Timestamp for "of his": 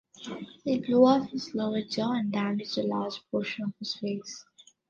3.65-3.93